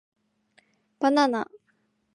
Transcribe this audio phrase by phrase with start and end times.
[1.01, 1.45] Banana